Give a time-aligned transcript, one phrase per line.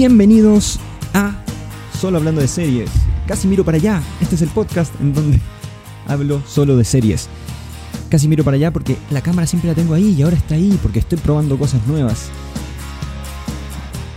[0.00, 0.80] Bienvenidos
[1.12, 1.34] a
[2.00, 2.88] Solo Hablando de Series.
[3.26, 4.02] Casi miro para allá.
[4.22, 5.38] Este es el podcast en donde
[6.06, 7.28] hablo solo de series.
[8.08, 10.78] Casi miro para allá porque la cámara siempre la tengo ahí y ahora está ahí
[10.80, 12.30] porque estoy probando cosas nuevas.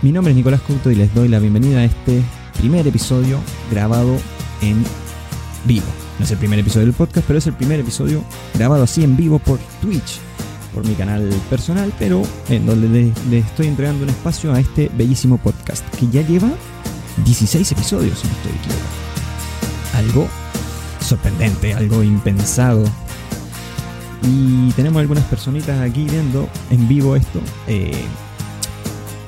[0.00, 2.22] Mi nombre es Nicolás Couto y les doy la bienvenida a este
[2.56, 3.38] primer episodio
[3.70, 4.16] grabado
[4.62, 4.82] en
[5.66, 5.84] vivo.
[6.18, 9.18] No es el primer episodio del podcast, pero es el primer episodio grabado así en
[9.18, 10.18] vivo por Twitch
[10.74, 15.38] por mi canal personal, pero en donde le, estoy entregando un espacio a este bellísimo
[15.38, 16.50] podcast que ya lleva
[17.24, 18.94] 16 episodios, si no estoy equivocado.
[19.94, 20.28] Algo
[21.00, 22.84] sorprendente, algo impensado.
[24.22, 27.92] Y tenemos algunas personitas aquí viendo en vivo esto, eh,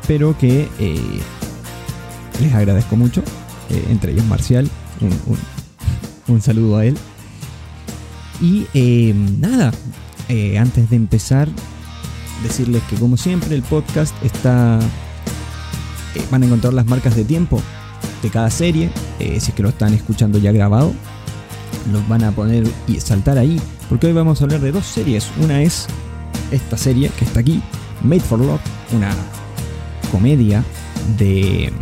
[0.07, 1.21] pero que eh,
[2.41, 3.23] les agradezco mucho,
[3.71, 4.69] eh, entre ellos Marcial,
[6.29, 6.97] un, saludo a él.
[8.41, 8.67] Y
[9.39, 9.73] nada,
[10.29, 11.49] eh, antes de empezar,
[12.43, 14.79] decirles que como siempre el podcast está...
[16.15, 17.61] Eh, van a encontrar las marcas de tiempo
[18.23, 20.93] de cada serie, eh, si es que lo están escuchando ya grabado,
[21.93, 25.29] los van a poner y saltar ahí, porque hoy vamos a hablar de dos series.
[25.41, 25.87] Una es
[26.51, 27.63] esta serie que está aquí,
[28.03, 28.61] Made for Love,
[28.93, 29.11] una
[30.11, 30.65] comedia
[31.19, 31.73] de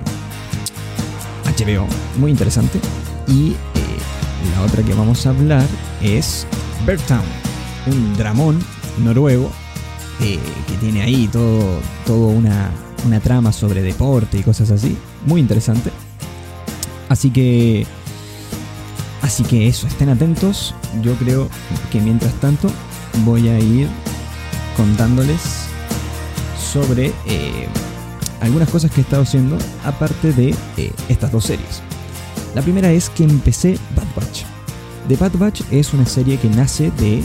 [1.44, 1.86] HBO
[2.18, 2.80] muy interesante.
[3.28, 3.54] Y
[4.54, 5.66] la otra que vamos a hablar
[6.02, 6.46] es
[7.06, 7.43] Town
[7.86, 8.58] un dramón
[9.02, 9.50] noruego
[10.20, 12.70] eh, que tiene ahí todo, todo una,
[13.04, 14.96] una trama sobre deporte y cosas así.
[15.26, 15.90] Muy interesante.
[17.08, 17.86] Así que.
[19.22, 20.74] Así que eso, estén atentos.
[21.02, 21.48] Yo creo
[21.90, 22.70] que mientras tanto
[23.24, 23.88] voy a ir
[24.76, 25.40] contándoles
[26.72, 27.68] sobre eh,
[28.40, 31.82] algunas cosas que he estado haciendo aparte de eh, estas dos series.
[32.54, 34.42] La primera es que empecé Bad Batch.
[35.08, 37.22] The Bad Batch es una serie que nace de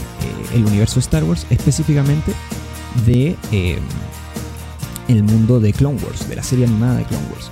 [0.54, 2.32] el universo Star Wars, específicamente
[3.06, 3.78] de eh,
[5.08, 7.50] el mundo de Clone Wars, de la serie animada de Clone Wars.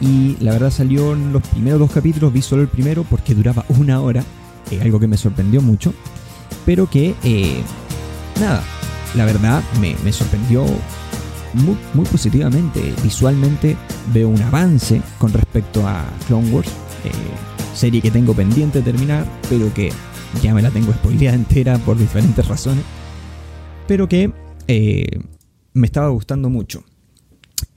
[0.00, 3.64] Y la verdad salió en los primeros dos capítulos, vi solo el primero porque duraba
[3.78, 4.24] una hora,
[4.70, 5.92] eh, algo que me sorprendió mucho,
[6.64, 7.62] pero que, eh,
[8.40, 8.62] nada,
[9.14, 10.64] la verdad me, sorprendió
[11.54, 12.94] muy, muy, positivamente.
[13.02, 13.76] Visualmente
[14.12, 16.70] veo un avance con respecto a Clone Wars,
[17.74, 19.90] serie que tengo pendiente de terminar, pero que
[20.42, 22.84] ya me la tengo spoileada entera por diferentes razones,
[23.86, 24.32] pero que
[24.68, 25.20] eh,
[25.74, 26.84] me estaba gustando mucho.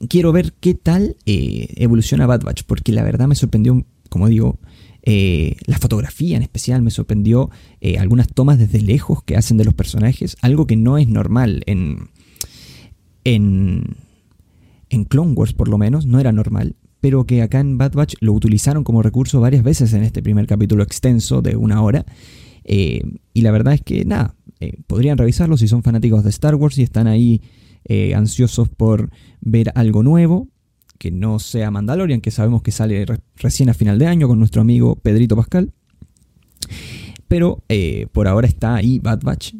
[0.08, 4.58] Quiero ver qué tal eh, evoluciona Bad Batch, porque la verdad me sorprendió, como digo,
[5.02, 7.50] eh, la fotografía en especial me sorprendió
[7.98, 12.08] algunas tomas desde lejos que hacen de los personajes, algo que no es normal en,
[13.24, 13.96] en,
[14.88, 18.14] en Clone Wars por lo menos, no era normal, pero que acá en Bad Batch
[18.20, 22.06] lo utilizaron como recurso varias veces en este primer capítulo extenso de una hora
[22.64, 23.02] eh,
[23.34, 26.78] y la verdad es que nada, eh, podrían revisarlo si son fanáticos de Star Wars
[26.78, 27.42] y están ahí
[27.84, 29.10] eh, ansiosos por
[29.42, 30.48] ver algo nuevo,
[30.96, 33.04] que no sea Mandalorian, que sabemos que sale
[33.36, 35.74] recién a final de año con nuestro amigo Pedrito Pascal.
[37.28, 37.62] Pero
[38.12, 39.52] por ahora está ahí Bad Batch,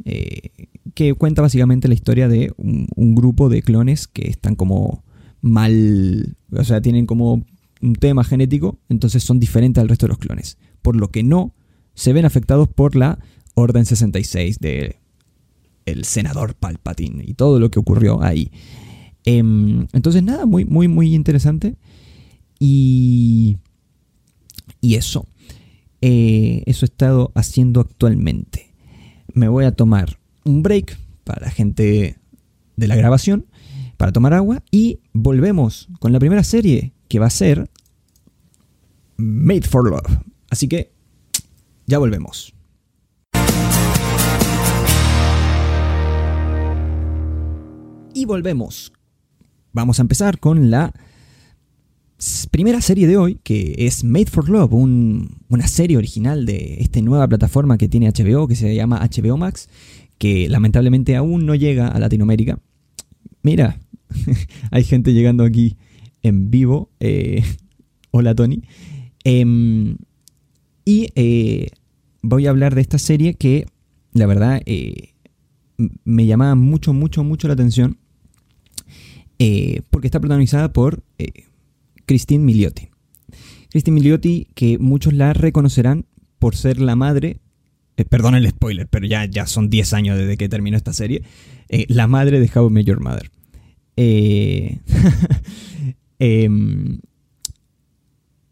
[0.95, 5.05] que cuenta básicamente la historia de un, un, grupo de clones que están como
[5.45, 7.45] mal, o sea, tienen como
[7.83, 10.57] un tema genético, entonces son diferentes al resto de los clones.
[10.81, 11.55] Por lo que no
[11.95, 13.19] se ven afectados por la
[13.55, 14.97] Orden 66 de
[15.85, 18.51] el senador Palpatine y todo lo que ocurrió ahí.
[19.25, 21.77] Em, entonces nada, muy, muy, muy interesante.
[22.59, 23.59] Y,
[24.81, 25.29] y eso.
[26.01, 28.73] Eh, eso he estado haciendo actualmente.
[29.35, 32.19] Me voy a tomar un break para la gente
[32.77, 33.47] de la grabación,
[33.97, 37.71] para tomar agua y volvemos con la primera serie que va a ser
[39.17, 40.19] Made for Love.
[40.51, 40.93] Así que
[41.87, 42.55] ya volvemos.
[48.15, 48.93] Y volvemos.
[49.73, 50.93] Vamos a empezar con la
[52.51, 57.27] primera serie de hoy, que es Made for Love, una serie original de esta nueva
[57.27, 59.69] plataforma que tiene HBO, que se llama HBO Max,
[60.19, 62.59] que lamentablemente aún no llega a Latinoamérica.
[63.43, 63.81] Mira,
[64.71, 65.77] hay gente llegando aquí
[66.23, 66.91] en vivo.
[67.01, 67.45] Eh,
[68.11, 68.63] hola Tony.
[69.23, 69.97] Em,
[70.85, 71.69] y eh,
[72.23, 73.67] voy a hablar de esta serie que,
[74.13, 75.15] la verdad, eh,
[76.05, 77.99] me llamaba mucho, mucho, mucho la atención.
[79.91, 81.03] Porque está protagonizada por
[82.07, 82.89] Christine Milioti.
[83.69, 86.07] Christine Milioti, que muchos la reconocerán
[86.39, 87.41] por ser la madre.
[88.09, 91.25] perdón el spoiler, pero ya, ya son 10 años desde que terminó esta serie.
[91.89, 93.31] la madre de How I Met Your Mother.
[96.21, 97.01] Em,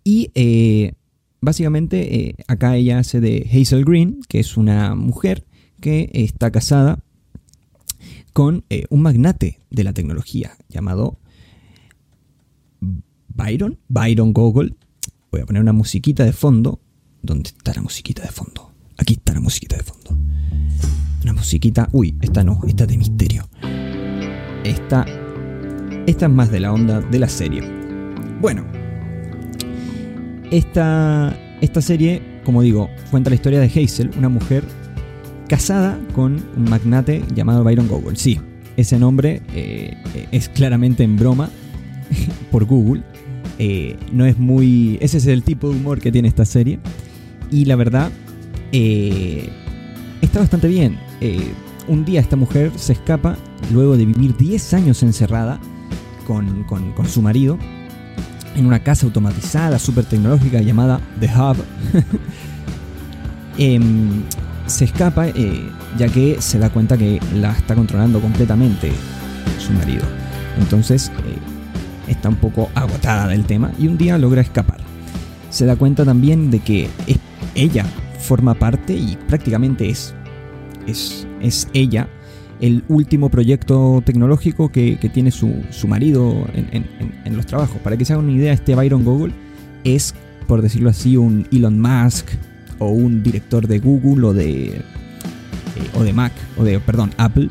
[0.04, 0.30] y
[1.42, 5.44] básicamente eh, acá ella hace de Hazel Green, que es una mujer
[5.80, 7.04] que está casada
[8.32, 11.18] con eh, un magnate de la tecnología llamado
[13.28, 14.76] Byron, Byron Gogol.
[15.30, 16.80] Voy a poner una musiquita de fondo.
[17.20, 18.72] ¿Dónde está la musiquita de fondo?
[18.96, 20.16] Aquí está la musiquita de fondo.
[21.22, 21.88] Una musiquita.
[21.92, 23.48] Uy, esta no, esta es de misterio.
[24.64, 25.06] Esta.
[26.06, 27.62] Esta es más de la onda de la serie.
[28.40, 28.64] Bueno.
[30.50, 31.36] Esta.
[31.60, 34.64] Esta serie, como digo, cuenta la historia de Hazel, una mujer
[35.46, 38.16] casada con un magnate llamado Byron Gogol.
[38.16, 38.40] Sí,
[38.76, 39.96] ese nombre eh,
[40.32, 41.50] es claramente en broma
[42.50, 43.02] por Google.
[43.60, 44.98] Eh, no es muy.
[45.00, 46.80] Ese es el tipo de humor que tiene esta serie.
[47.48, 48.10] Y la verdad,
[48.72, 49.50] eh,
[50.20, 50.98] está bastante bien.
[51.86, 53.36] un día esta mujer se escapa
[53.72, 55.60] luego de vivir 10 años encerrada
[56.22, 56.64] con,
[57.08, 57.58] su marido
[58.56, 61.56] en una casa automatizada, súper tecnológica llamada The Hub.
[63.58, 64.22] Em,
[64.66, 68.90] se escapa eh, ya que se da cuenta que la está controlando completamente
[69.58, 70.04] su marido.
[70.58, 74.78] Entonces eh, está un poco agotada del tema y un día logra escapar.
[75.50, 76.88] Se da cuenta también de que
[77.54, 77.84] ella
[78.18, 80.14] forma parte y prácticamente es,
[80.86, 82.08] es, es ella
[82.62, 85.52] el último proyecto tecnológico que, tiene su,
[85.88, 87.78] marido en, los trabajos.
[87.82, 89.34] Para que se hagan una idea, este Byron Google
[89.82, 90.14] es,
[90.46, 92.28] por decirlo así, un Elon Musk
[92.78, 94.80] o un director de Google o de, eh,
[95.94, 97.48] o de Mac, o de, perdón, Apple,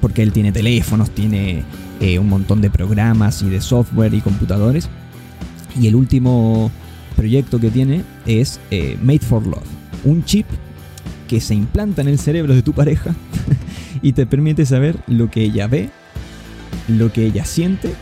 [0.00, 1.62] porque él tiene teléfonos, tiene
[2.00, 4.88] eh, un montón de programas y de software y computadores.
[5.80, 6.72] Y el último
[7.14, 9.62] proyecto que tiene es eh, Made for Love,
[10.02, 10.46] un chip
[11.28, 13.14] que se implanta en el cerebro de tu pareja
[14.02, 15.90] y te permite saber lo que ella ve,
[16.88, 17.94] lo que ella siente,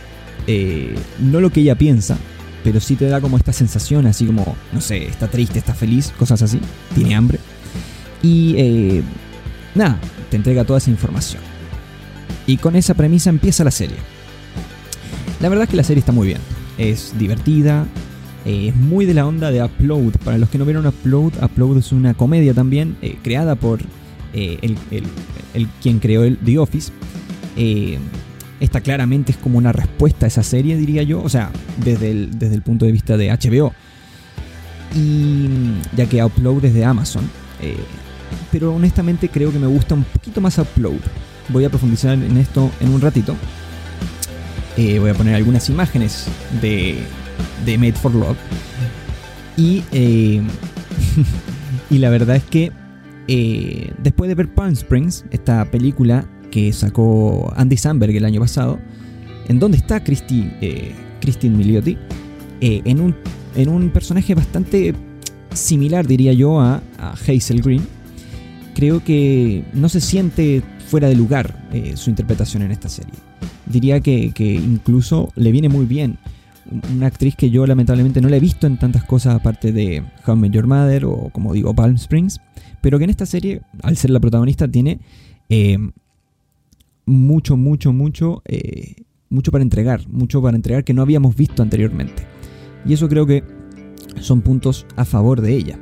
[0.46, 2.16] eh, no lo que ella piensa,
[2.62, 6.12] pero sí te da como esta sensación, así como, no sé, está triste, está feliz,
[6.18, 6.60] cosas así,
[6.94, 7.38] tiene hambre.
[8.22, 9.02] Y eh,
[9.74, 9.98] nada,
[10.30, 11.42] te entrega toda esa información.
[12.46, 13.96] Y con esa premisa empieza la serie.
[15.40, 16.40] La verdad es que la serie está muy bien.
[16.78, 17.86] Es divertida,
[18.44, 20.12] eh, es muy de la onda de Upload.
[20.24, 23.80] Para los que no vieron Upload, Upload es una comedia también creada por
[24.36, 24.76] el,
[25.56, 26.92] el quien creó el The Office.
[27.56, 27.98] Eh,
[28.60, 32.38] esta claramente es como una respuesta a esa serie, diría yo, o sea, desde el,
[32.38, 33.72] desde el punto de vista de HBO.
[34.94, 35.48] Y
[35.96, 37.28] ya que Upload es de Amazon.
[37.60, 37.76] Eh,
[38.50, 41.00] pero honestamente creo que me gusta un poquito más Upload.
[41.48, 43.34] Voy a profundizar en esto en un ratito.
[44.76, 46.26] Eh, voy a poner algunas imágenes
[46.60, 46.98] de,
[47.64, 48.36] de Made for Love.
[49.56, 49.82] Y,
[51.90, 52.72] y la verdad es que
[53.28, 58.78] eh, después de ver Palm Springs, esta película que sacó Andy Samberg el año pasado,
[59.48, 61.98] en donde está Christy, eh, Christine Milioti,
[62.60, 63.14] eh, en, un,
[63.56, 64.94] en un personaje bastante
[65.52, 67.82] similar, diría yo, a, Hazel Green,
[68.74, 73.12] creo que no se siente fuera de lugar su interpretación en esta serie.
[73.66, 76.18] Diría que, que, incluso le viene muy bien.
[76.94, 80.44] Una actriz que yo lamentablemente no la he visto en tantas cosas aparte de How
[80.44, 82.40] I Your Mother o como digo Palm Springs
[82.86, 85.00] pero que en esta serie, al ser la protagonista, tiene
[85.48, 85.76] eh,
[87.04, 88.94] mucho, mucho, mucho, eh,
[89.28, 92.22] mucho para entregar, mucho para entregar que no habíamos visto anteriormente.
[92.86, 93.42] Y eso creo que
[94.20, 95.80] son puntos a favor de ella.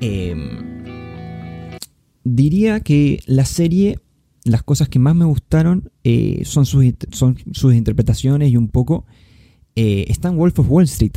[0.00, 0.60] Em,
[2.22, 3.98] diría que la serie,
[4.44, 9.06] las cosas que más me gustaron eh, son, sus, son, sus, interpretaciones y un poco...
[9.74, 11.14] está en Wolf of Wall Street,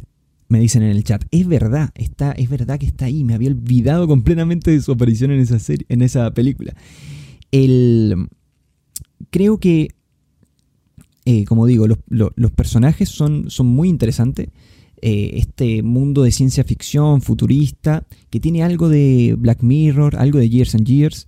[0.47, 1.23] me dicen en el chat.
[1.31, 3.23] Es verdad, está, es verdad que está ahí.
[3.23, 6.75] Me había olvidado completamente de su aparición en esa, serie, en esa película.
[7.51, 8.27] El,
[9.29, 9.89] creo que,
[11.25, 14.49] eh, como digo, los, personajes son, son, muy interesantes.
[15.01, 20.49] Eh, este mundo de ciencia ficción futurista que tiene algo de Black Mirror, algo de
[20.49, 21.27] Years and Years,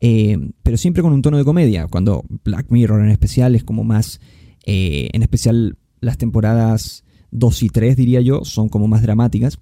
[0.00, 1.86] eh, pero siempre con un tono de comedia.
[1.86, 4.20] Cuando Black Mirror en especial es como más,
[4.64, 9.58] en especial las temporadas 2 y 3, diría yo, son como más dramáticas.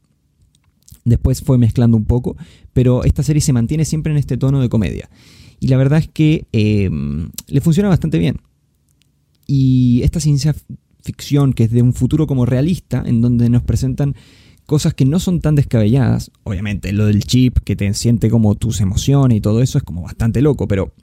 [1.04, 2.36] Después fue mezclando un poco,
[2.72, 5.10] pero esta serie se mantiene siempre en este tono de comedia.
[5.60, 8.40] Y la verdad es que em, le funciona bastante bien.
[9.46, 10.54] Y esta ciencia
[11.02, 14.14] ficción, que es de un futuro como realista, en donde nos presentan
[14.66, 16.30] cosas que no son tan descabelladas.
[16.44, 20.02] Obviamente, lo del chip que te siente como tus emociones y todo eso es como
[20.02, 20.94] bastante loco, pero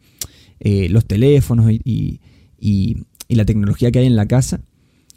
[0.60, 2.20] eh, los teléfonos y,
[2.60, 2.98] y,
[3.30, 4.60] la tecnología que hay en la casa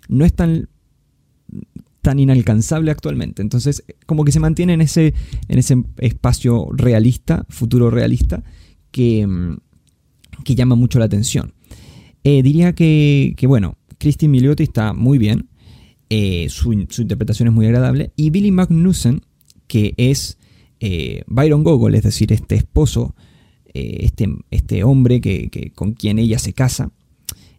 [0.09, 0.69] no es tan
[2.03, 3.43] tan inalcanzable actualmente.
[3.43, 5.15] Entonces, como que se mantiene en ese,
[5.49, 8.45] en ese espacio realista, futuro realista,
[8.91, 9.27] que,
[10.45, 11.55] que llama mucho la atención.
[12.25, 15.49] Eh, diría que, bueno, Christine Milioti está muy bien,
[16.09, 19.23] eh, su, interpretación es muy agradable, y Billy Magnussen,
[19.67, 20.39] que es
[20.81, 23.15] eh, Byron Gogol, es decir, este esposo,
[23.75, 26.93] este, este hombre que, con quien ella se casa,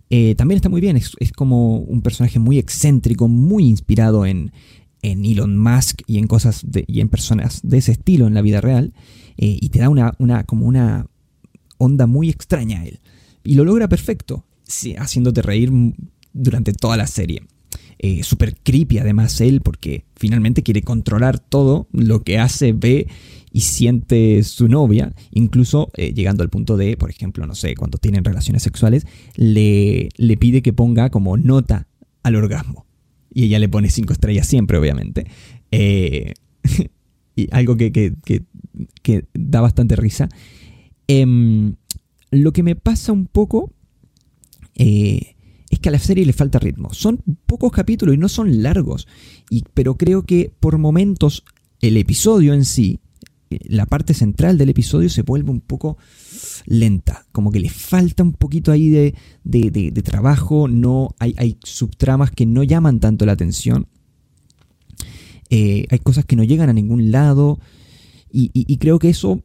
[0.09, 0.97] eh, también está muy bien.
[0.97, 4.51] Es, como un personaje muy excéntrico, muy inspirado en,
[5.01, 8.61] en Elon Musk y en cosas y en personas de ese estilo en la vida
[8.61, 8.93] real.
[9.37, 11.07] Eh, y te da una, una, como una
[11.77, 12.99] onda muy extraña a él.
[13.43, 14.45] Y lo logra perfecto,
[14.97, 15.71] haciéndote reír
[16.33, 17.43] durante toda la serie.
[17.99, 23.07] Eh, Súper creepy además él, porque finalmente quiere controlar todo lo que hace, ve
[23.51, 27.97] y siente su novia, incluso eh, llegando al punto de, por ejemplo, no sé, cuando
[27.97, 31.87] tienen relaciones sexuales, le, le pide que ponga como nota
[32.21, 32.85] al orgasmo.
[33.33, 35.27] Y ella le pone cinco estrellas siempre, obviamente.
[35.71, 36.33] Eh,
[37.35, 38.13] y algo que, que,
[39.01, 40.29] que, da bastante risa.
[41.07, 41.75] Em,
[42.31, 43.71] lo que me pasa un poco
[44.75, 45.34] eh,
[45.75, 46.93] es que a la serie le falta ritmo.
[46.93, 49.07] Son pocos capítulos y no son largos.
[49.73, 51.43] Pero creo que por momentos
[51.81, 52.99] el episodio en sí
[53.49, 55.97] la parte central del episodio se vuelve un poco
[56.65, 62.45] lenta, como que le falta un poquito ahí de, trabajo, no hay, hay, subtramas que
[62.45, 63.87] no llaman tanto la atención,
[65.49, 67.59] eh, hay cosas que no llegan a ningún lado.
[68.37, 69.41] Y, creo que eso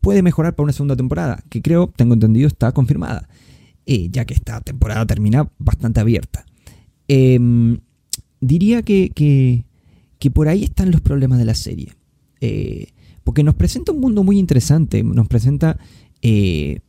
[0.00, 3.28] puede mejorar para una segunda temporada, que creo, tengo entendido, está confirmada,
[3.86, 6.46] eh, ya que esta temporada termina bastante abierta.
[7.08, 7.78] Em,
[8.40, 9.64] diría que, que,
[10.30, 11.92] por ahí están los problemas de la serie.
[12.40, 12.88] Eh,
[13.24, 15.78] porque nos presenta un mundo muy interesante, nos presenta
[16.22, 16.80] eh,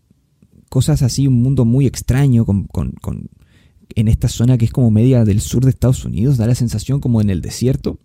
[0.69, 2.67] cosas así, un mundo muy extraño con,
[3.95, 6.99] en esta zona que es como media del sur de Estados Unidos, da la sensación
[6.99, 7.99] como en el desierto.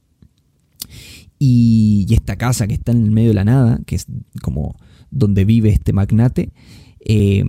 [1.39, 4.07] Y, esta casa que está en el medio de la nada, que es
[4.43, 4.77] como
[5.11, 6.53] donde vive este magnate,
[7.01, 7.45] eh,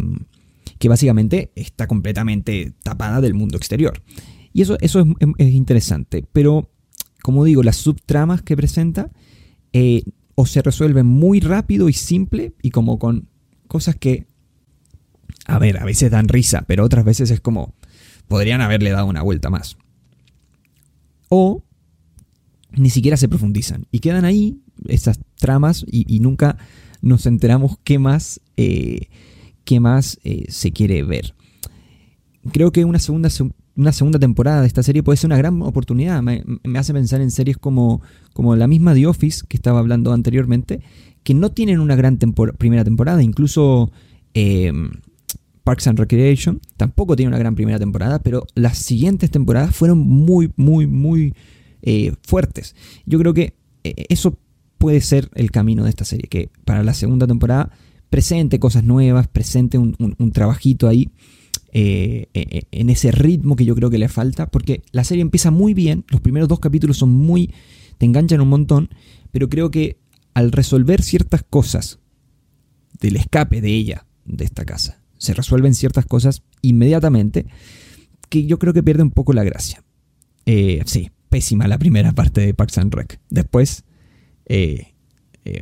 [0.81, 4.01] que básicamente está completamente tapada del mundo exterior.
[4.51, 5.05] Y eso, eso
[5.37, 6.71] es, interesante, pero
[7.21, 9.11] como digo, las subtramas que presenta
[9.73, 10.01] eh,
[10.33, 13.29] o se resuelven muy rápido y simple y como con
[13.67, 14.25] cosas que,
[15.45, 17.75] a ver, a veces dan risa, pero otras veces es como,
[18.27, 19.77] podrían haberle dado una vuelta más.
[21.29, 21.63] O
[22.71, 26.57] ni siquiera se profundizan y quedan ahí esas tramas y, nunca
[27.03, 29.09] nos enteramos qué más, eh,
[29.65, 31.33] qué más eh, se quiere ver.
[32.51, 33.29] Creo que una segunda
[33.75, 36.21] una segunda temporada de esta serie puede ser una gran oportunidad.
[36.21, 36.43] Me,
[36.75, 38.01] hace pensar en series como,
[38.33, 40.81] como la misma The Office que estaba hablando anteriormente,
[41.23, 43.23] que no tienen una gran primera temporada.
[43.23, 43.91] Incluso
[44.33, 44.91] em,
[45.63, 50.51] Parks and Recreation tampoco tiene una gran primera temporada, pero las siguientes temporadas fueron muy,
[50.57, 51.33] muy, muy
[51.81, 52.75] eh, fuertes.
[53.05, 53.53] Yo creo que
[53.83, 54.37] eh, eso
[54.77, 57.71] puede ser el camino de esta serie, que para la segunda temporada
[58.11, 61.09] presente cosas nuevas, presente un trabajito ahí
[61.73, 65.21] eh, eh, eh, en ese ritmo que yo creo que le falta, porque la serie
[65.21, 67.53] empieza muy bien, los primeros dos capítulos son muy,
[67.97, 68.89] te enganchan un montón,
[69.31, 69.97] pero creo que
[70.33, 71.99] al resolver ciertas cosas
[72.99, 77.45] del escape de ella, de esta casa, se resuelven ciertas cosas inmediatamente,
[78.27, 79.81] que yo creo que pierde un poco la gracia.
[80.45, 83.21] sí, pésima la primera parte de Parks and Rec.
[83.29, 83.85] Después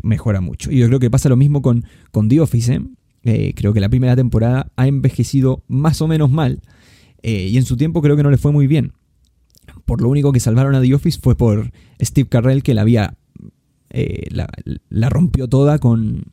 [0.04, 0.72] mejora mucho.
[0.72, 2.82] Y yo creo que pasa lo mismo con, con The Office.
[3.24, 6.62] Eh, creo que la primera temporada ha envejecido más o menos mal.
[7.22, 8.94] Eh, y en su tiempo creo que no le fue muy bien.
[9.86, 11.72] Por lo único que salvaron a The Office fue por
[12.02, 13.18] Steve Carrell, que la había.
[13.90, 16.32] Eh, la, rompió toda con.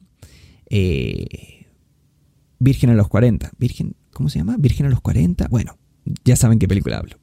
[2.58, 3.50] Virgen a los 40.
[3.58, 3.96] Virgen.
[4.12, 4.56] ¿Cómo se llama?
[4.58, 5.48] Virgen a los 40.
[5.48, 5.76] Bueno,
[6.24, 7.18] ya saben qué película hablo.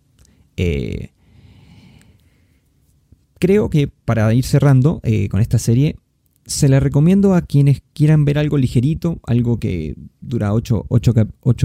[3.40, 5.98] creo que para ir cerrando con esta serie,
[6.46, 10.88] se la recomiendo a quienes quieran ver algo ligerito, algo que dura 8,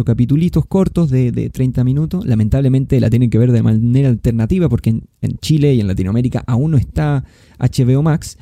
[0.04, 2.24] capítulos cortos de, 30 minutos.
[2.26, 6.72] Lamentablemente la tienen que ver de manera alternativa porque en, Chile y en Latinoamérica aún
[6.72, 7.24] no está
[7.58, 8.38] HBO Max.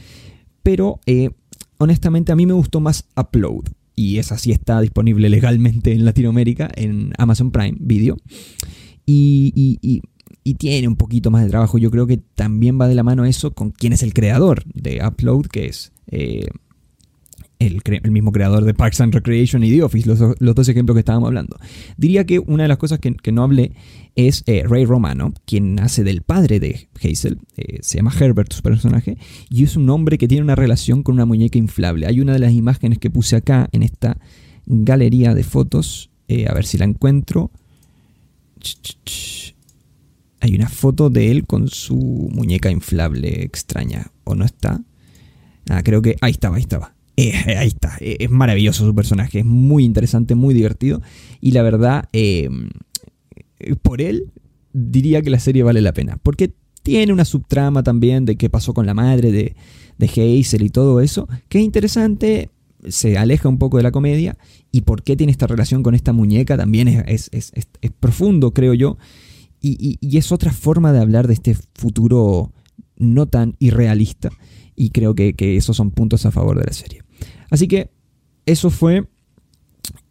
[0.62, 1.31] Pero eh,
[1.78, 3.64] honestamente a mí me gustó más Upload.
[3.95, 8.19] Y esa sí está disponible legalmente en Latinoamérica en Amazon Prime Video.
[9.07, 10.02] Y,
[10.45, 11.78] y tiene un poquito más de trabajo.
[11.78, 15.00] Yo creo que también va de la mano eso con quién es el creador de
[15.02, 16.46] Upload, que es eh,
[17.58, 20.18] el, mismo creador de Parks and Recreation y The Office, los,
[20.54, 21.56] dos ejemplos que estábamos hablando.
[21.96, 23.72] Diría que una de las cosas que, no hablé
[24.14, 28.62] es eh, Ray Romano, quien hace del padre de Hazel, eh, se llama Herbert su
[28.62, 29.16] personaje,
[29.48, 32.06] y es un hombre que tiene una relación con una muñeca inflable.
[32.06, 34.18] Hay una de las imágenes que puse acá en esta
[34.66, 37.50] galería de fotos, a ver si la encuentro.
[40.40, 44.82] Hay una foto de él con su muñeca inflable extraña, ¿o no está?
[45.68, 46.94] Ah, creo que ahí estaba, ahí estaba.
[47.16, 51.00] Eh, ahí está, eh, es maravilloso su personaje, es muy interesante, muy divertido.
[51.40, 52.49] Y la verdad, eh,
[53.82, 54.30] por él
[54.73, 56.18] diría que la serie vale la pena.
[56.23, 59.56] Porque tiene una subtrama también de qué pasó con la madre de,
[59.99, 62.50] de Hazel y todo eso, que es interesante.
[62.88, 64.37] se aleja un poco de la comedia
[64.70, 67.30] y por qué tiene esta relación con esta muñeca también es,
[67.99, 68.99] profundo, creo yo.
[69.61, 72.52] Y, es otra forma de hablar de este futuro
[72.96, 74.30] no tan irrealista.
[74.76, 77.02] Y creo que, esos son puntos a favor de la serie.
[77.50, 77.90] Así que
[78.45, 79.09] eso fue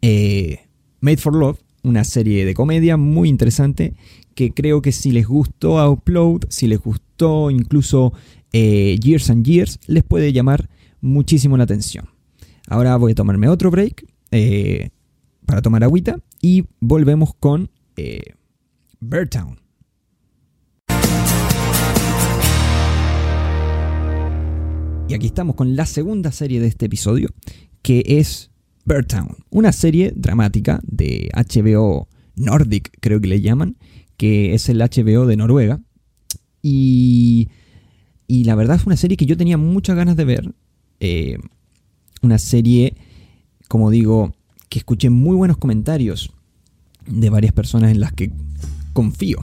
[0.02, 0.60] eh,
[1.00, 3.94] Made for Love, una serie de comedia muy interesante
[4.34, 8.12] que creo que si les gustó Upload, si les gustó incluso
[8.52, 10.68] eh, Years and Years, les puede llamar
[11.00, 12.08] muchísimo la atención.
[12.68, 14.90] Ahora voy a tomarme otro break eh,
[15.46, 18.34] para tomar agüita y volvemos con eh,
[19.30, 19.65] Town.
[25.08, 27.30] Y aquí estamos con la segunda serie de este episodio,
[27.82, 28.50] que es
[29.06, 33.76] Town, una serie dramática de HBO Nordic, creo que le llaman,
[34.16, 35.80] que es el HBO de Noruega.
[36.60, 37.48] Y,
[38.26, 40.54] y la verdad es una serie que yo tenía muchas ganas de ver.
[40.98, 41.38] Eh,
[42.22, 42.96] una serie,
[43.68, 44.34] como digo,
[44.68, 46.32] que escuché muy buenos comentarios
[47.06, 48.32] de varias personas en las que
[48.92, 49.38] confío.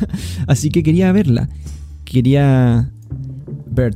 [0.46, 1.48] Así que quería verla.
[2.04, 2.92] Quería...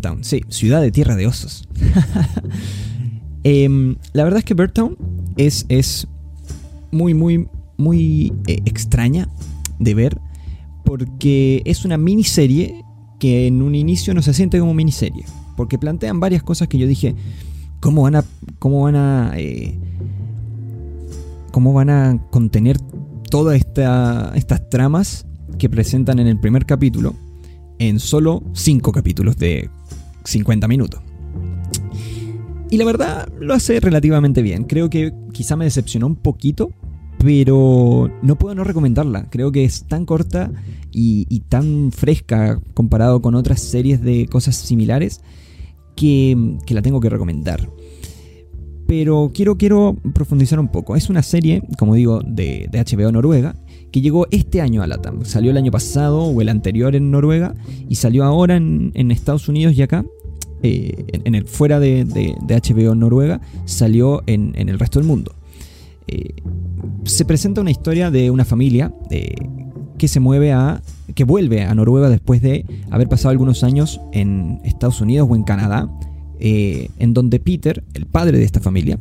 [0.01, 1.69] Town, sí, ciudad de tierra de osos.
[3.45, 4.97] Em, la verdad es que Town
[5.37, 6.07] es, es
[6.93, 9.29] muy, muy, muy eh, extraña
[9.81, 10.21] de ver
[10.85, 12.85] porque es una miniserie
[13.19, 15.25] que en un inicio no se siente como miniserie.
[15.57, 17.15] Porque plantean varias cosas que yo dije,
[17.81, 18.25] ¿cómo van a,
[18.59, 19.79] cómo van a, eh,
[21.51, 22.79] cómo van a contener
[23.31, 25.27] todas esta, estas tramas
[25.59, 27.15] que presentan en el primer capítulo
[27.89, 29.71] en solo 5 capítulos de
[30.25, 31.01] 50 minutos?
[32.71, 34.65] Y la verdad lo hace relativamente bien.
[34.65, 36.71] Creo que quizá me decepcionó un poquito
[37.23, 39.31] pero no puedo no recomendarla.
[39.31, 40.51] Creo que es tan corta
[40.91, 45.21] y, tan fresca comparado con otras series de cosas similares
[45.95, 46.37] que,
[46.69, 47.71] la tengo que recomendar.
[48.89, 50.97] Pero quiero, quiero profundizar un poco.
[50.97, 53.55] Es una serie, como digo, de, HBO Noruega,
[53.93, 55.25] que llegó este año a Latam.
[55.25, 57.55] Salió el año pasado o el anterior en Noruega
[57.89, 60.05] y salió ahora en, Estados Unidos y acá.
[60.65, 65.35] Eh, en, el fuera de, HBO Noruega, salió en, el resto del mundo.
[66.09, 66.35] Eh,
[67.05, 69.35] se presenta una historia de una familia eh,
[69.99, 70.83] que se mueve a.
[71.15, 75.43] que vuelve a Noruega después de haber pasado algunos años en Estados Unidos o en
[75.43, 75.91] Canadá,
[76.41, 78.99] en donde Peter, el padre de esta familia,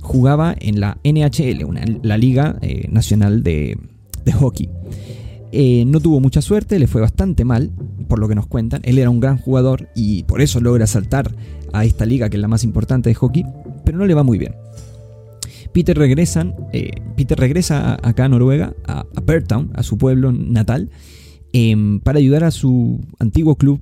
[0.00, 3.78] jugaba en la NHL, la Liga Nacional de,
[4.24, 4.68] de Hockey.
[5.86, 7.70] no tuvo mucha suerte, le fue bastante mal,
[8.08, 8.80] por lo que nos cuentan.
[8.84, 11.34] Él era un gran jugador y por eso logra saltar
[11.72, 13.44] a esta liga, que es la más importante de hockey,
[13.84, 14.54] pero no le va muy bien.
[15.72, 20.90] Peter, regresan, eh, Peter regresa acá a Noruega, a, a a su pueblo natal,
[21.52, 23.80] em, para ayudar a su antiguo club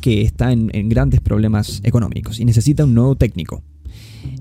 [0.00, 3.62] que está en, grandes problemas económicos y necesita un nuevo técnico,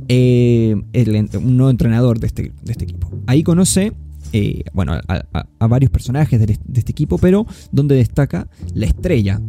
[0.07, 3.09] eh, un nuevo entrenador de este, de este equipo.
[3.27, 3.93] Ahí conoce
[4.35, 9.39] eh, bueno, a, varios personajes de, este equipo, pero donde destaca la estrella,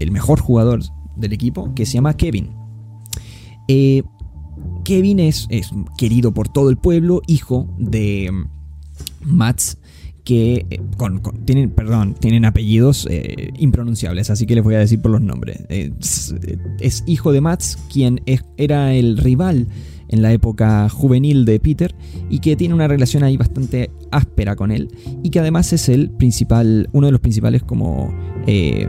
[0.00, 0.82] el mejor jugador
[1.16, 2.50] del equipo, que se llama Kevin.
[3.68, 4.02] Eh,
[4.84, 5.48] Kevin es,
[5.96, 9.78] querido por todo el pueblo, hijo de mm, Mats,
[10.24, 10.80] que eh,
[11.46, 13.08] tienen, perdón, tienen apellidos
[13.58, 15.64] impronunciables, así que les voy a decir por los nombres.
[15.68, 18.20] es, hijo de Mats, quien
[18.58, 19.68] era el rival
[20.08, 21.94] en la época juvenil de Peter
[22.30, 24.88] y que tiene una relación ahí bastante áspera con él
[25.22, 28.14] y que además es el principal, uno de los principales como
[28.46, 28.88] eh,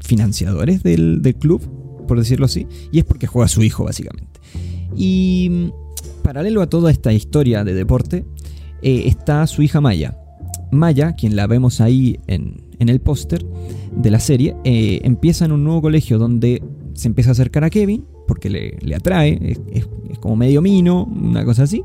[0.00, 1.62] financiadores del, del club
[2.12, 4.38] por decirlo así, y es porque juega a su hijo, básicamente.
[4.94, 8.26] Y mm, paralelo a toda esta historia de deporte,
[8.82, 10.18] eh, está su hija Maya.
[10.70, 13.46] Maya, quien la vemos ahí en, el póster
[13.96, 16.62] de la serie, eh, empieza en un nuevo colegio donde
[16.94, 19.88] se empieza a acercar a Kevin, porque le, atrae, es,
[20.20, 21.82] como medio mino, una cosa así,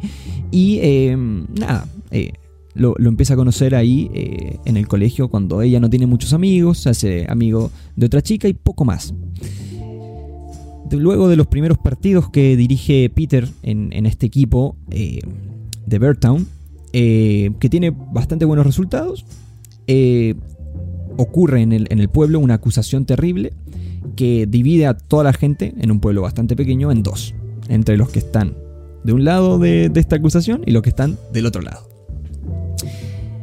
[0.51, 2.33] y em, nada, eh,
[2.73, 4.09] lo, lo, empieza a conocer ahí
[4.65, 8.47] en el colegio cuando ella no tiene muchos amigos, se hace amigo de otra chica
[8.47, 9.13] y poco más.
[10.91, 15.19] Luego de los primeros partidos que dirige Peter en, este equipo eh,
[15.85, 16.47] de Beartown,
[16.93, 19.25] eh, que tiene bastante buenos resultados,
[19.87, 20.35] eh,
[21.17, 23.53] ocurre en el, pueblo una acusación terrible
[24.15, 27.35] que divide a toda la gente en un pueblo bastante pequeño en dos,
[27.69, 28.55] entre los que están
[29.03, 31.87] de un lado de, esta acusación y los que están del otro lado.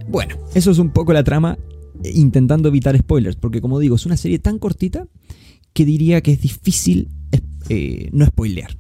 [0.09, 1.59] Bueno, eso es un poco la trama,
[2.03, 5.07] intentando evitar spoilers, porque como digo, es una serie tan cortita
[5.73, 7.09] que diría que es difícil
[7.69, 8.77] eh, no spoilear.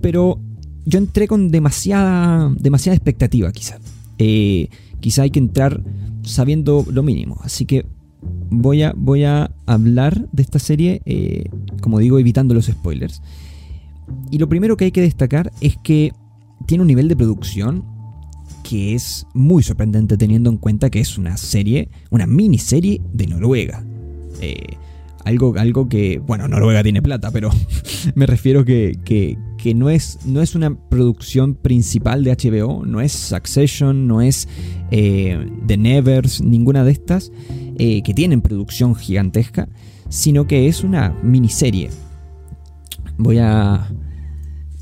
[0.00, 0.40] Pero
[0.86, 3.78] yo entré con demasiada, demasiada expectativa, quizá.
[4.18, 4.68] Eh,
[5.00, 5.82] quizá hay que entrar
[6.22, 7.38] sabiendo lo mínimo.
[7.42, 7.84] Así que
[8.22, 11.44] voy a, voy a hablar de esta serie, eh,
[11.80, 13.22] como digo, evitando los spoilers.
[14.30, 16.12] Y lo primero que hay que destacar es que
[16.66, 17.84] tiene un nivel de producción
[18.62, 23.84] que es muy sorprendente teniendo en cuenta que es una serie, una miniserie de Noruega.
[24.40, 24.76] Eh,
[25.24, 27.50] algo, algo que, bueno, Noruega tiene plata, pero
[28.14, 33.12] me refiero que, que, no, es, no es una producción principal de HBO, no es
[33.12, 34.48] Succession, no es
[34.90, 37.32] eh, The Nevers, ninguna de estas,
[37.82, 39.66] eh, que tienen producción gigantesca,
[40.10, 41.88] sino que es una miniserie.
[43.16, 43.88] Voy a,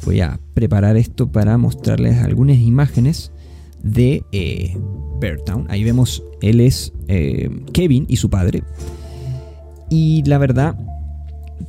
[0.05, 3.31] voy a preparar esto para mostrarles algunas imágenes
[3.85, 4.77] de eh,
[5.21, 5.67] Beartown.
[5.69, 8.65] Ahí vemos, él es eh, Kevin y su padre.
[9.89, 10.77] Y la verdad,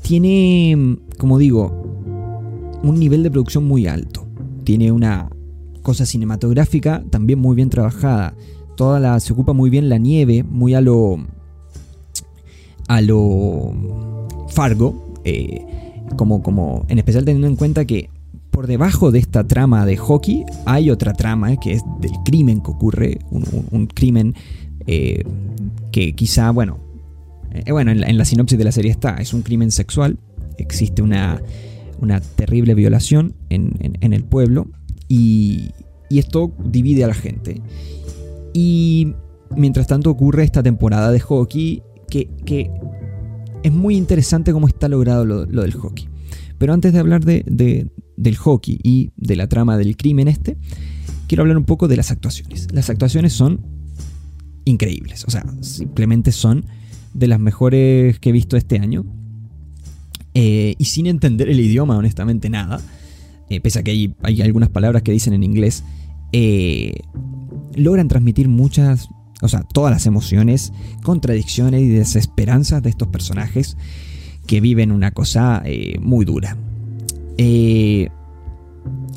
[0.01, 4.27] tiene, como digo, un nivel de producción muy alto.
[4.63, 5.29] Tiene una
[5.83, 8.33] cosa cinematográfica también muy bien trabajada.
[8.79, 11.17] Toda la, se ocupa muy bien la nieve, muy a lo.
[12.87, 13.73] a lo.
[14.47, 15.17] Fargo.
[15.25, 15.65] Eh,
[16.15, 18.09] como, como, en especial teniendo en cuenta que
[18.51, 22.71] por debajo de esta trama de hockey hay otra trama que es del crimen que
[22.71, 24.33] ocurre, un, crimen
[24.87, 25.25] eh,
[25.91, 26.79] que quizá, bueno,
[27.51, 30.19] eh, bueno, en la, sinopsis de la serie está, es un crimen sexual,
[30.57, 31.41] existe una,
[31.99, 34.69] una terrible violación en, el pueblo
[35.09, 35.71] y,
[36.09, 37.61] y, esto divide a la gente.
[38.53, 39.13] Y
[39.55, 42.71] mientras tanto ocurre esta temporada de hockey que, que
[43.63, 46.07] es muy interesante cómo está logrado lo, del hockey.
[46.57, 50.57] Pero antes de hablar de, del hockey y de la trama del crimen este,
[51.27, 52.67] quiero hablar un poco de las actuaciones.
[52.73, 53.61] Las actuaciones son
[54.65, 56.65] increíbles, o sea, simplemente son
[57.13, 59.05] de las mejores que he visto este año.
[60.33, 62.81] Eh, y sin entender el idioma, honestamente, nada.
[63.49, 65.83] Eh, pese a que hay, hay, algunas palabras que dicen en inglés.
[66.31, 66.99] Eh,
[67.79, 69.09] logran transmitir muchas,
[69.41, 73.77] o sea, todas las emociones, contradicciones y desesperanzas de estos personajes
[74.45, 75.63] que viven una cosa
[76.01, 76.57] muy dura.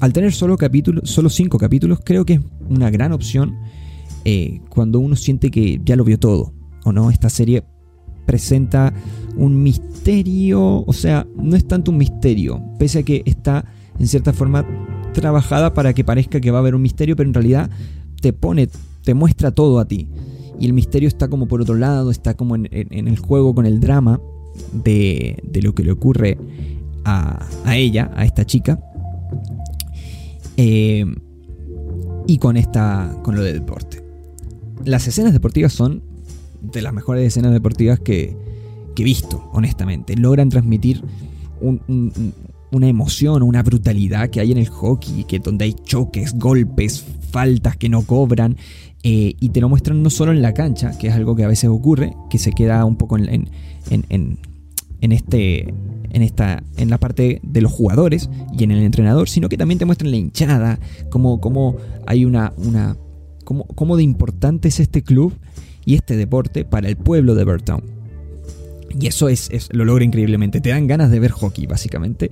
[0.00, 3.56] al tener solo, capítulos, solo cinco capítulos, creo que es una gran opción
[4.68, 6.52] cuando uno siente que ya lo vio todo.
[6.84, 7.10] ¿O no?
[7.10, 7.64] Esta serie
[8.26, 8.92] presenta
[9.36, 13.64] un misterio, o sea, no es tanto un misterio, pese a que está
[13.98, 14.66] en cierta forma
[15.12, 17.70] trabajada para que parezca que va a haber un misterio, pero en realidad
[18.22, 18.68] te pone,
[19.04, 20.08] te muestra todo a ti.
[20.58, 23.80] Y el misterio está como por otro lado, está como en, el juego con el
[23.80, 24.20] drama
[24.72, 26.38] de, lo que le ocurre
[27.04, 28.80] a, ella, a esta chica.
[30.56, 31.04] Eh,
[32.26, 33.18] y con esta.
[33.22, 34.02] con lo del deporte.
[34.84, 36.02] Las escenas deportivas son
[36.60, 38.36] de las mejores escenas deportivas que,
[38.96, 40.14] he visto, honestamente.
[40.16, 41.02] Logran transmitir
[42.72, 47.76] una emoción, una brutalidad que hay en el hockey, que donde hay choques, golpes, faltas
[47.76, 48.56] que no cobran.
[49.04, 51.48] Eh, y te lo muestran no solo en la cancha, que es algo que a
[51.48, 53.48] veces ocurre, que se queda un poco en,
[53.90, 54.38] en,
[55.00, 55.74] este
[56.10, 59.78] en esta en la parte de los jugadores y en el entrenador, sino que también
[59.78, 60.78] te muestran la hinchada,
[61.10, 62.96] cómo, cómo hay una, una
[63.44, 65.34] cómo, cómo de importante es este club
[65.84, 67.91] y este deporte para el pueblo de Burtown.
[68.98, 70.60] Y eso es, lo logra increíblemente.
[70.60, 72.30] Te dan ganas de ver hockey, básicamente.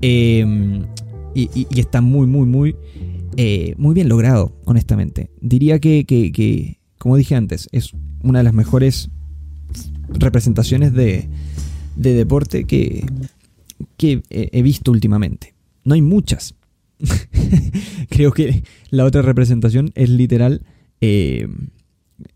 [0.00, 0.86] Em,
[1.34, 2.76] y, está muy, muy, muy,
[3.36, 5.30] eh, muy bien logrado, honestamente.
[5.40, 7.92] Diría que, como dije antes, es
[8.22, 9.10] una de las mejores
[10.08, 11.28] representaciones de,
[11.96, 13.06] de deporte que,
[13.96, 15.54] que he visto últimamente.
[15.84, 16.54] No hay muchas.
[18.10, 20.62] Creo que la otra representación es literal
[21.00, 21.48] eh,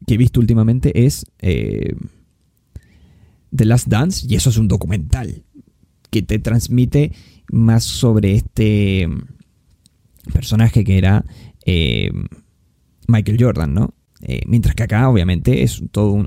[0.06, 1.94] que he visto últimamente es eh,
[3.56, 5.44] The Last Dance, y eso es un documental
[6.10, 7.12] que te transmite
[7.50, 9.08] más sobre este
[10.32, 11.24] personaje que era
[11.64, 12.10] eh,
[13.06, 13.94] Michael Jordan, ¿no?
[14.22, 16.26] Eh, mientras que acá, obviamente, es todo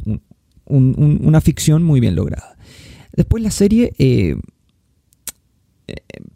[0.66, 2.58] una ficción muy bien lograda.
[3.14, 3.94] Después la serie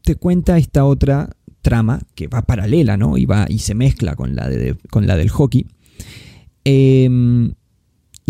[0.01, 1.29] te cuenta esta otra
[1.61, 3.17] trama que va paralela, ¿no?
[3.17, 5.67] Y, va, y se mezcla con la, de, con la del hockey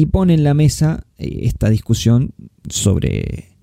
[0.01, 2.33] y pone en la mesa eh, esta discusión
[2.67, 3.55] sobre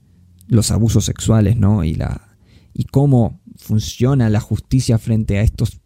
[0.47, 1.83] los abusos sexuales, ¿no?
[1.83, 2.37] Y, la,
[2.73, 5.81] y cómo funciona la justicia frente a estos,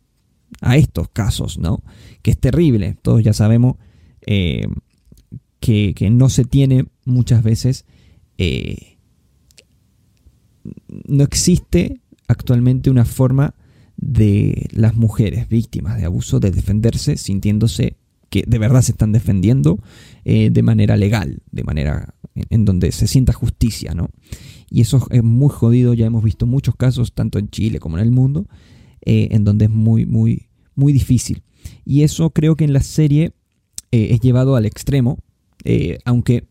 [0.61, 1.83] a estos casos, ¿no?
[2.21, 2.99] Que es terrible.
[3.01, 3.77] Todos ya sabemos
[4.27, 4.67] eh,
[5.59, 7.87] que, no se tiene muchas veces.
[8.37, 8.99] Eh,
[11.07, 13.55] no existe actualmente una forma
[13.97, 17.97] de las mujeres víctimas de abuso de defenderse sintiéndose
[18.33, 19.79] que de verdad se están defendiendo
[20.25, 24.09] eh, de manera legal, de manera en, donde se sienta justicia, ¿no?
[24.71, 28.05] Y eso es muy jodido, ya hemos visto muchos casos, tanto en Chile como en
[28.05, 28.47] el mundo,
[29.03, 31.43] eh, en donde es muy, muy, muy difícil.
[31.85, 33.33] Y eso creo que en la serie
[33.91, 35.19] eh, es llevado al extremo,
[36.07, 36.49] aunque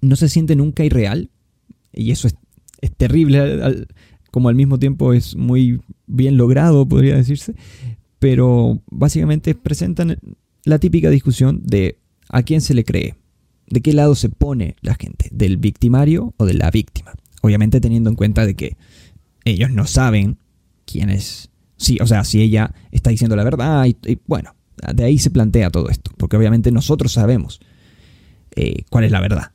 [0.00, 1.28] no se siente nunca irreal.
[1.92, 2.36] Y eso es,
[2.96, 3.84] terrible,
[4.30, 7.56] como al mismo tiempo es muy bien logrado, podría decirse.
[8.20, 10.18] Pero básicamente presentan
[10.64, 11.98] la típica discusión de
[12.28, 13.16] a quién se le cree,
[13.66, 17.12] de qué lado se pone la gente, del victimario o de la víctima.
[17.42, 18.76] Obviamente teniendo en cuenta de que
[19.44, 20.38] ellos no saben
[20.86, 21.50] quién es.
[21.76, 24.54] Sí, o sea, si ella está diciendo la verdad y, bueno,
[24.94, 27.60] de ahí se plantea todo esto, porque obviamente nosotros sabemos
[28.56, 29.52] eh, cuál es la verdad.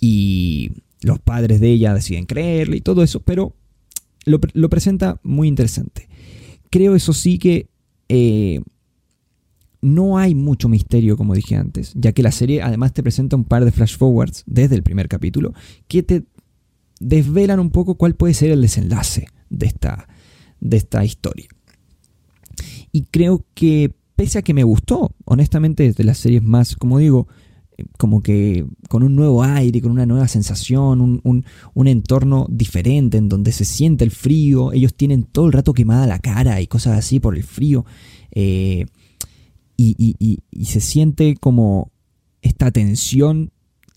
[0.00, 3.54] Y los padres de ella deciden creerle y todo eso, pero
[4.24, 6.08] lo, presenta muy interesante.
[6.70, 7.68] Creo eso sí que
[8.08, 8.60] eh,
[9.82, 13.44] no hay mucho misterio, como dije antes, ya que la serie además te presenta un
[13.44, 15.54] par de flash forwards desde el primer capítulo
[15.88, 16.24] que te
[17.00, 20.06] desvelan un poco cuál puede ser el desenlace de esta,
[20.60, 21.48] de esta historia.
[22.92, 26.98] Y creo que pese a que me gustó, honestamente, es de las series más, como
[26.98, 27.26] digo,
[27.96, 33.52] como que con un nuevo aire, con una nueva sensación, un, entorno diferente en donde
[33.52, 37.20] se siente el frío, ellos tienen todo el rato quemada la cara y cosas así
[37.20, 37.84] por el frío,
[38.32, 38.86] eh,
[39.80, 41.90] y, se siente como
[42.42, 43.50] esta tensión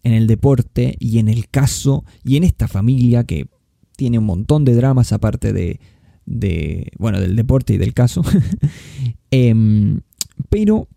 [0.03, 3.47] en el deporte y en el caso y en esta familia que
[3.95, 5.79] tiene un montón de dramas aparte de,
[6.25, 8.23] de bueno, del deporte y del caso.
[9.35, 10.01] Em,
[10.49, 10.87] pero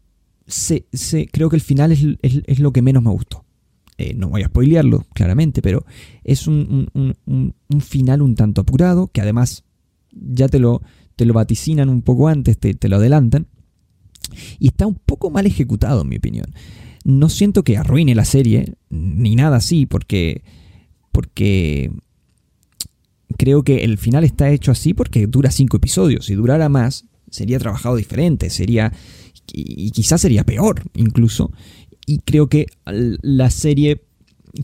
[0.47, 0.85] se,
[1.33, 3.45] creo que el final es, lo que menos me gustó.
[3.97, 5.87] Eh, no voy a spoilearlo, claramente, pero
[6.23, 7.15] es un,
[7.81, 9.65] final un tanto apurado, que además
[10.13, 10.83] ya te lo,
[11.17, 13.47] te lo vaticinan un poco antes, te, te lo adelantan.
[14.59, 16.47] Y está un poco mal ejecutado, en mi opinión.
[17.05, 20.43] No siento que arruine la serie, ni nada así, porque.
[21.13, 21.91] Porque.
[23.39, 26.27] Creo que el final está hecho así porque dura cinco episodios.
[26.27, 28.93] Si durara más, sería trabajado diferente, sería
[29.53, 31.53] y, quizás sería peor incluso.
[32.07, 34.03] Y creo que la serie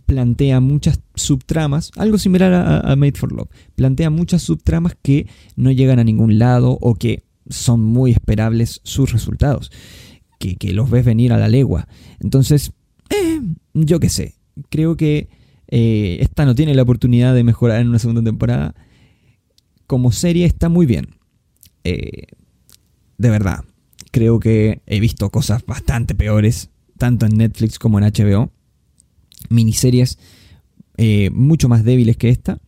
[0.07, 2.53] plantea muchas subtramas, algo similar
[2.85, 7.25] a, Made for Love, plantea muchas subtramas que no llegan a ningún lado o que
[7.49, 9.71] son muy esperables sus resultados,
[10.39, 11.89] que, los ves venir a la legua.
[12.21, 12.73] Entonces,
[13.11, 13.41] eh,
[13.75, 14.35] yo qué sé,
[14.71, 15.29] creo que
[15.69, 18.75] eh, esta no tiene la oportunidad de mejorar en una segunda temporada.
[19.87, 21.17] Como serie está muy bien.
[21.85, 22.27] Eh,
[23.19, 23.65] de verdad,
[24.11, 28.53] Creo que he visto cosas bastante peores, tanto en Netflix como en HBO.
[29.49, 30.19] Miniseries
[31.33, 32.59] mucho más débiles que esta,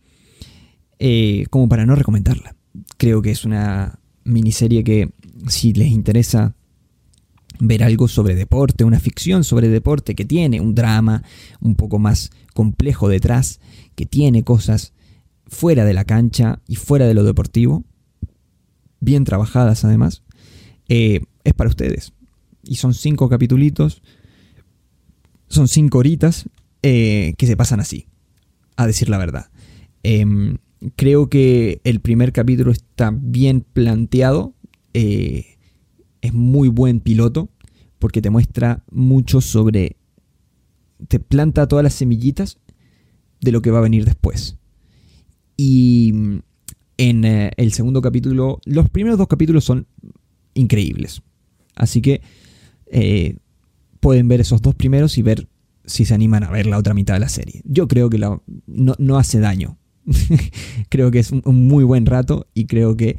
[1.51, 2.55] como para no recomendarla.
[2.97, 5.11] Creo que es una miniserie que
[5.47, 6.55] si les interesa
[7.59, 11.23] ver algo sobre deporte, una ficción sobre deporte que tiene un drama
[11.61, 13.59] un poco más complejo detrás,
[13.95, 14.93] que tiene cosas
[15.47, 17.83] fuera de la cancha y fuera de lo deportivo,
[18.99, 20.23] bien trabajadas además,
[20.89, 22.13] eh, es para ustedes.
[22.63, 24.01] Y son cinco capitulitos,
[25.47, 26.49] son cinco horitas
[26.81, 28.07] eh, que se pasan así,
[28.75, 29.49] a decir la verdad.
[30.03, 30.57] Em,
[30.95, 34.53] creo que el primer capítulo está bien planteado,
[34.93, 35.57] eh,
[36.21, 37.49] es muy buen piloto,
[37.99, 39.97] porque te muestra mucho sobre,
[41.07, 42.59] te planta todas las semillitas
[43.41, 44.57] de lo que va a venir después.
[45.57, 46.13] Y
[46.97, 49.87] en eh, el segundo capítulo, los primeros dos capítulos son
[50.53, 51.21] increíbles.
[51.75, 52.21] Así que
[52.87, 53.37] eh,
[53.99, 55.47] pueden ver esos dos primeros y ver
[55.85, 57.61] si se animan a ver la otra mitad de la serie.
[57.65, 59.77] Yo creo que no, hace daño.
[60.89, 63.17] creo que es un, muy buen rato y creo que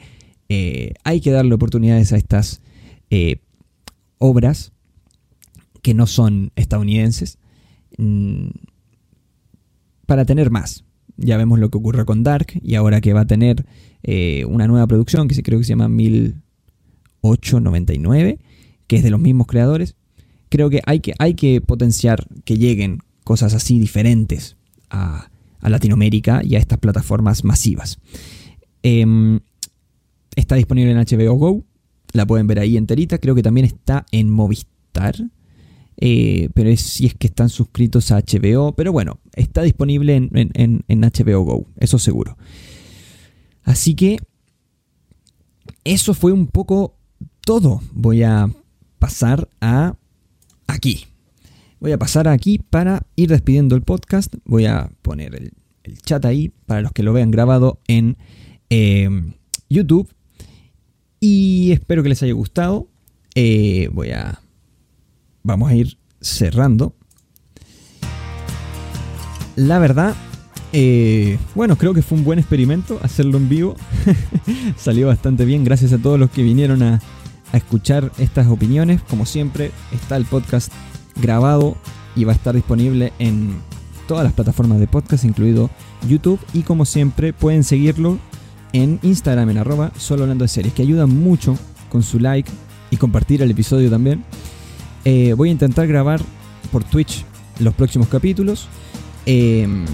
[0.48, 2.62] eh, hay que darle oportunidades a estas
[3.10, 3.36] eh,
[4.18, 4.72] obras
[5.82, 7.38] que no son estadounidenses
[7.98, 8.48] mm,
[10.06, 10.84] para tener más.
[11.16, 13.64] Ya vemos lo que ocurre con Dark y ahora que va a tener
[14.46, 18.38] una nueva producción que se creo que se llama 1899
[18.86, 19.96] que es de los mismos creadores.
[20.48, 24.56] Creo que hay que, hay que potenciar que lleguen cosas así diferentes
[24.90, 25.30] a,
[25.62, 27.98] Latinoamérica y a estas plataformas masivas.
[28.82, 29.40] Em,
[30.36, 31.64] está disponible en HBO Go,
[32.12, 33.18] la pueden ver ahí enterita.
[33.18, 35.16] Creo que también está en Movistar.
[35.98, 38.72] Eh, pero si es que están suscritos a HBO.
[38.74, 42.36] Pero bueno, está disponible en, en, HBO Go, eso seguro.
[43.62, 44.18] Así que
[45.84, 46.96] eso fue un poco
[47.40, 47.80] todo.
[47.92, 48.50] Voy a
[48.98, 49.96] pasar a
[50.66, 51.06] aquí.
[51.86, 54.34] Voy a pasar aquí para ir despidiendo el podcast.
[54.44, 55.52] Voy a poner el,
[56.02, 58.16] chat ahí para los que lo vean grabado en
[58.70, 59.34] em,
[59.70, 60.12] YouTube.
[61.20, 62.88] Y espero que les haya gustado.
[63.36, 64.40] Eh, voy a...
[65.44, 66.96] Vamos a ir cerrando.
[69.54, 70.16] La verdad,
[70.72, 73.76] eh, bueno, creo que fue un buen experimento hacerlo en vivo.
[74.76, 75.62] Salió bastante bien.
[75.62, 77.00] Gracias a todos los que vinieron a,
[77.52, 79.02] a escuchar estas opiniones.
[79.02, 80.72] Como siempre, está el podcast
[81.16, 81.76] grabado
[82.14, 83.56] y va a estar disponible en
[84.06, 85.70] todas las plataformas de podcast, incluido
[86.08, 86.40] YouTube.
[86.52, 88.18] Y como siempre, pueden seguirlo
[88.72, 91.56] en Instagram, en arroba solo hablando de series, que ayuda mucho
[91.90, 92.50] con su like
[92.90, 94.24] y compartir el episodio también.
[95.04, 96.20] Eh, voy a intentar grabar
[96.72, 97.24] por Twitch
[97.58, 98.68] los próximos capítulos.
[99.24, 99.84] Em,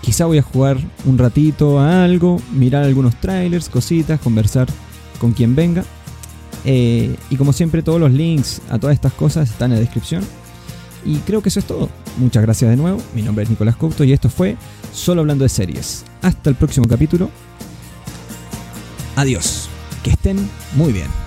[0.00, 4.68] quizá voy a jugar un ratito a algo, mirar algunos trailers, cositas, conversar
[5.18, 5.84] con quien venga.
[6.64, 10.24] Eh, y como siempre, todos los links a todas estas cosas están en la descripción.
[11.04, 11.90] Y creo que eso es todo.
[12.16, 13.00] Muchas gracias de nuevo.
[13.14, 14.56] Mi nombre es Nicolás Couto y esto fue
[14.92, 16.04] Solo Hablando de Series.
[16.22, 17.30] Hasta el próximo capítulo.
[19.16, 19.68] Adiós.
[20.02, 21.23] Que estén muy bien.